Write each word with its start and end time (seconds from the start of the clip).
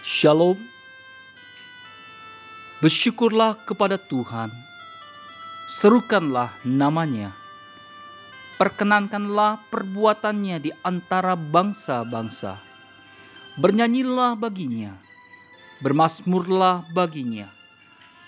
Shalom. 0.00 0.56
Bersyukurlah 2.80 3.52
kepada 3.68 4.00
Tuhan. 4.00 4.48
Serukanlah 5.68 6.56
namanya. 6.64 7.36
Perkenankanlah 8.56 9.60
perbuatannya 9.68 10.56
di 10.56 10.72
antara 10.88 11.36
bangsa-bangsa. 11.36 12.56
Bernyanyilah 13.60 14.40
baginya. 14.40 14.96
Bermasmurlah 15.84 16.88
baginya. 16.96 17.52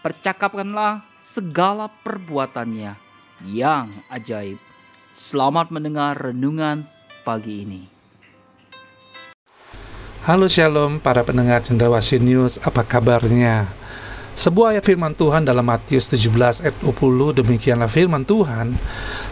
Percakapkanlah 0.00 1.04
segala 1.20 1.92
perbuatannya 2.00 2.96
yang 3.44 3.92
ajaib. 4.08 4.56
Selamat 5.12 5.68
mendengar 5.68 6.16
renungan 6.16 6.88
pagi 7.28 7.68
ini. 7.68 7.97
Halo 10.28 10.44
Shalom 10.44 11.00
para 11.00 11.24
pendengar 11.24 11.64
Cendrawasih 11.64 12.20
News, 12.20 12.60
apa 12.60 12.84
kabarnya? 12.84 13.64
Sebuah 14.36 14.76
ayat 14.76 14.84
firman 14.84 15.16
Tuhan 15.16 15.40
dalam 15.40 15.64
Matius 15.64 16.04
17 16.12 16.68
ayat 16.68 16.76
20 16.84 17.40
demikianlah 17.40 17.88
firman 17.88 18.28
Tuhan. 18.28 18.76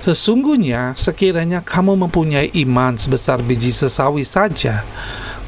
Sesungguhnya 0.01 0.97
sekiranya 0.97 1.61
kamu 1.61 2.01
mempunyai 2.01 2.49
iman 2.65 2.97
sebesar 2.97 3.45
biji 3.45 3.77
sesawi 3.77 4.25
saja 4.25 4.89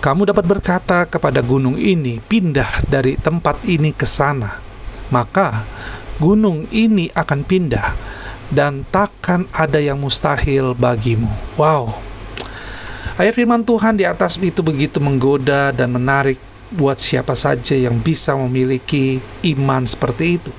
Kamu 0.05 0.29
dapat 0.29 0.45
berkata 0.45 1.09
kepada 1.09 1.41
gunung 1.41 1.80
ini 1.80 2.21
pindah 2.21 2.85
dari 2.85 3.16
tempat 3.16 3.65
ini 3.65 3.96
ke 3.96 4.05
sana 4.05 4.60
Maka 5.09 5.65
gunung 6.21 6.69
ini 6.69 7.09
akan 7.16 7.41
pindah 7.49 7.96
dan 8.52 8.85
takkan 8.93 9.49
ada 9.52 9.80
yang 9.80 9.96
mustahil 9.96 10.77
bagimu. 10.77 11.33
Wow, 11.57 11.96
Ayat 13.19 13.35
firman 13.35 13.67
Tuhan 13.67 13.99
di 13.99 14.07
atas 14.07 14.39
itu 14.39 14.63
begitu 14.63 15.03
menggoda 15.03 15.75
dan 15.75 15.91
menarik 15.91 16.39
buat 16.71 17.03
siapa 17.03 17.35
saja 17.35 17.75
yang 17.75 17.99
bisa 17.99 18.39
memiliki 18.39 19.19
iman 19.43 19.83
seperti 19.83 20.38
itu. 20.38 20.55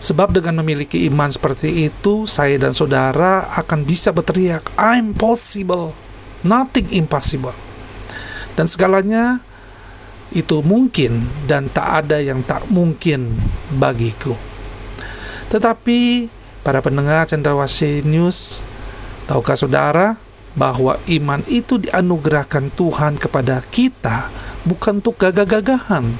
Sebab 0.00 0.32
dengan 0.32 0.64
memiliki 0.64 1.04
iman 1.12 1.28
seperti 1.28 1.92
itu, 1.92 2.24
saya 2.24 2.56
dan 2.56 2.72
saudara 2.72 3.44
akan 3.60 3.84
bisa 3.84 4.08
berteriak, 4.08 4.72
I'm 4.80 5.12
possible, 5.12 5.92
nothing 6.40 6.88
impossible. 6.96 7.52
Dan 8.56 8.64
segalanya 8.64 9.44
itu 10.32 10.64
mungkin 10.64 11.28
dan 11.44 11.68
tak 11.68 12.08
ada 12.08 12.24
yang 12.24 12.40
tak 12.40 12.72
mungkin 12.72 13.36
bagiku. 13.76 14.32
Tetapi 15.52 16.32
para 16.64 16.80
pendengar 16.80 17.28
Cendrawasih 17.28 18.00
News, 18.08 18.64
tahukah 19.28 19.60
saudara 19.60 20.29
bahwa 20.58 20.98
iman 21.06 21.40
itu 21.46 21.78
dianugerahkan 21.78 22.74
Tuhan 22.74 23.22
kepada 23.22 23.62
kita 23.70 24.30
bukan 24.66 24.98
untuk 24.98 25.16
gagah-gagahan, 25.20 26.18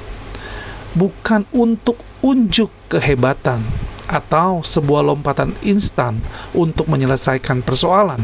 bukan 0.95 1.43
untuk 1.51 1.99
unjuk 2.23 2.71
kehebatan 2.87 3.65
atau 4.07 4.59
sebuah 4.63 5.03
lompatan 5.07 5.55
instan 5.63 6.19
untuk 6.51 6.87
menyelesaikan 6.87 7.63
persoalan. 7.63 8.23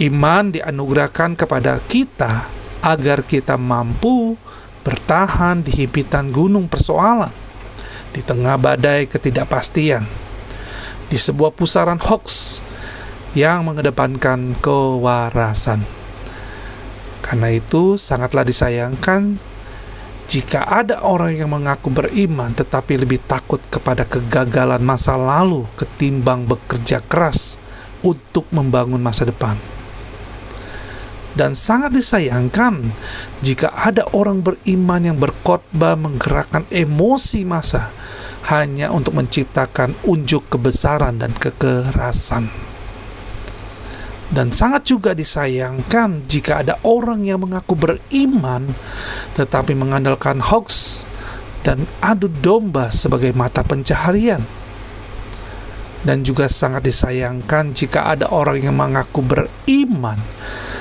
Iman 0.00 0.48
dianugerahkan 0.48 1.36
kepada 1.36 1.76
kita 1.84 2.48
agar 2.80 3.20
kita 3.20 3.60
mampu 3.60 4.40
bertahan 4.80 5.60
di 5.60 5.84
himpitan 5.84 6.32
gunung 6.32 6.72
persoalan, 6.72 7.28
di 8.16 8.24
tengah 8.24 8.56
badai 8.56 9.04
ketidakpastian, 9.04 10.08
di 11.12 11.20
sebuah 11.20 11.52
pusaran 11.52 12.00
hoax 12.00 12.58
yang 13.36 13.66
mengedepankan 13.66 14.58
kewarasan. 14.58 15.86
Karena 17.22 17.48
itu, 17.54 17.94
sangatlah 17.94 18.42
disayangkan 18.42 19.38
jika 20.30 20.62
ada 20.62 21.02
orang 21.02 21.34
yang 21.34 21.50
mengaku 21.50 21.90
beriman 21.90 22.54
tetapi 22.54 23.02
lebih 23.02 23.18
takut 23.26 23.58
kepada 23.66 24.06
kegagalan 24.06 24.78
masa 24.78 25.18
lalu 25.18 25.66
ketimbang 25.74 26.46
bekerja 26.46 27.02
keras 27.02 27.58
untuk 28.06 28.46
membangun 28.54 29.02
masa 29.02 29.26
depan. 29.26 29.58
Dan 31.34 31.58
sangat 31.58 31.94
disayangkan 31.94 32.94
jika 33.42 33.74
ada 33.74 34.06
orang 34.14 34.38
beriman 34.42 35.02
yang 35.02 35.18
berkhotbah 35.18 35.98
menggerakkan 35.98 36.66
emosi 36.70 37.42
masa 37.42 37.90
hanya 38.46 38.94
untuk 38.94 39.18
menciptakan 39.18 39.98
unjuk 40.06 40.46
kebesaran 40.46 41.18
dan 41.18 41.34
kekerasan. 41.34 42.69
Dan 44.30 44.54
sangat 44.54 44.86
juga 44.86 45.10
disayangkan 45.10 46.30
jika 46.30 46.62
ada 46.62 46.78
orang 46.86 47.26
yang 47.26 47.42
mengaku 47.42 47.74
beriman 47.74 48.70
tetapi 49.34 49.74
mengandalkan 49.74 50.38
hoax 50.38 51.02
dan 51.66 51.90
adu 51.98 52.30
domba 52.30 52.94
sebagai 52.94 53.34
mata 53.34 53.66
pencaharian. 53.66 54.46
Dan 56.00 56.24
juga 56.24 56.48
sangat 56.48 56.86
disayangkan 56.86 57.76
jika 57.76 58.14
ada 58.16 58.30
orang 58.30 58.62
yang 58.62 58.78
mengaku 58.78 59.20
beriman 59.20 60.16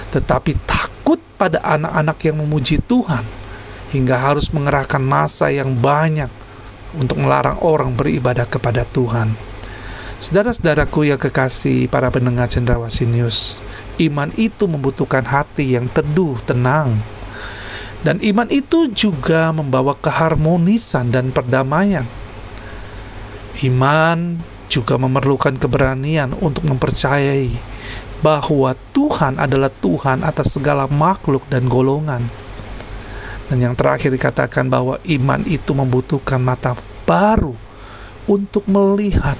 tetapi 0.09 0.57
takut 0.63 1.19
pada 1.37 1.61
anak-anak 1.65 2.17
yang 2.25 2.37
memuji 2.39 2.77
Tuhan 2.85 3.25
hingga 3.89 4.15
harus 4.15 4.53
mengerahkan 4.53 5.01
masa 5.01 5.49
yang 5.49 5.73
banyak 5.73 6.29
untuk 6.97 7.21
melarang 7.21 7.61
orang 7.61 7.93
beribadah 7.93 8.45
kepada 8.49 8.85
Tuhan. 8.85 9.48
Saudara-saudaraku 10.19 11.07
yang 11.07 11.15
kekasih 11.15 11.87
para 11.87 12.11
pendengar 12.11 12.51
Cendrawasih 12.51 13.07
News, 13.07 13.63
iman 14.03 14.27
itu 14.35 14.67
membutuhkan 14.67 15.23
hati 15.23 15.79
yang 15.79 15.87
teduh, 15.87 16.35
tenang. 16.43 16.99
Dan 18.03 18.19
iman 18.19 18.51
itu 18.51 18.91
juga 18.91 19.55
membawa 19.55 19.95
keharmonisan 19.95 21.07
dan 21.15 21.31
perdamaian. 21.31 22.03
Iman 23.63 24.43
juga 24.67 24.99
memerlukan 24.99 25.55
keberanian 25.55 26.35
untuk 26.43 26.67
mempercayai 26.67 27.55
bahwa 28.19 28.75
Tuhan 28.91 29.39
adalah 29.39 29.71
Tuhan 29.71 30.27
atas 30.27 30.51
segala 30.51 30.91
makhluk 30.91 31.47
dan 31.47 31.71
golongan. 31.71 32.27
Dan 33.47 33.63
yang 33.63 33.71
terakhir 33.71 34.11
dikatakan 34.11 34.67
bahwa 34.67 34.99
iman 34.99 35.47
itu 35.47 35.71
membutuhkan 35.71 36.43
mata 36.43 36.75
baru 37.07 37.55
untuk 38.27 38.67
melihat 38.67 39.39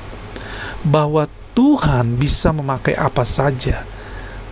bahwa 0.86 1.28
Tuhan 1.58 2.16
bisa 2.16 2.56
memakai 2.56 2.96
apa 2.96 3.28
saja, 3.28 3.84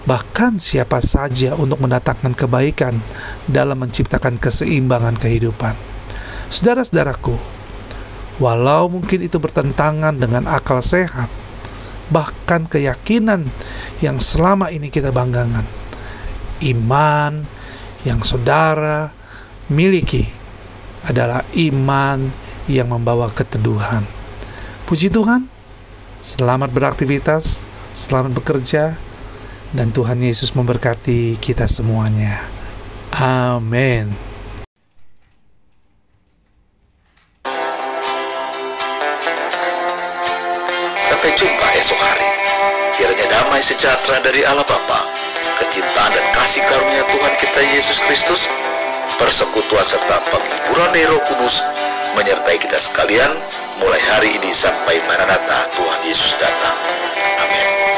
bahkan 0.04 0.60
siapa 0.60 1.00
saja 1.00 1.56
untuk 1.56 1.80
mendatangkan 1.84 2.36
kebaikan 2.36 3.00
dalam 3.48 3.80
menciptakan 3.80 4.36
keseimbangan 4.36 5.16
kehidupan. 5.16 5.76
Saudara-saudaraku, 6.48 7.36
walau 8.40 8.92
mungkin 8.92 9.24
itu 9.24 9.40
bertentangan 9.40 10.16
dengan 10.16 10.48
akal 10.48 10.84
sehat, 10.84 11.32
bahkan 12.12 12.68
keyakinan 12.68 13.52
yang 14.04 14.20
selama 14.20 14.72
ini 14.72 14.88
kita 14.92 15.12
banggakan, 15.12 15.68
iman 16.64 17.44
yang 18.08 18.24
saudara 18.24 19.12
miliki 19.68 20.28
adalah 21.04 21.44
iman 21.56 22.32
yang 22.68 22.92
membawa 22.92 23.32
keteduhan. 23.32 24.04
Puji 24.88 25.12
Tuhan, 25.12 25.52
Selamat 26.28 26.76
beraktivitas, 26.76 27.64
selamat 27.96 28.36
bekerja, 28.36 29.00
dan 29.72 29.96
Tuhan 29.96 30.20
Yesus 30.20 30.52
memberkati 30.52 31.40
kita 31.40 31.72
semuanya. 31.72 32.44
Amin. 33.16 34.12
Sampai 41.00 41.32
jumpa 41.32 41.68
esok 41.80 41.96
hari. 41.96 42.28
Kiranya 43.00 43.28
damai 43.32 43.64
sejahtera 43.64 44.20
dari 44.20 44.44
Allah 44.44 44.68
Bapa, 44.68 45.08
kecintaan 45.64 46.12
dan 46.12 46.28
kasih 46.36 46.60
karunia 46.68 47.08
Tuhan 47.08 47.34
kita 47.40 47.62
Yesus 47.72 48.04
Kristus, 48.04 48.52
persekutuan 49.16 49.88
serta 49.88 50.20
penghiburan 50.28 50.92
Roh 51.08 51.24
Kudus 51.24 51.64
menyertai 52.20 52.60
kita 52.60 52.84
sekalian 52.84 53.32
mulai 53.82 54.02
hari 54.10 54.30
ini 54.42 54.50
sampai 54.54 54.98
Maranatha 55.06 55.70
Tuhan 55.74 56.02
Yesus 56.06 56.34
datang. 56.42 56.78
Amin. 57.46 57.97